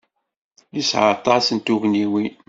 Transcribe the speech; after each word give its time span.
Yesɛa 0.75 1.07
aṭas 1.15 1.45
n 1.51 1.57
tugniwin. 1.65 2.33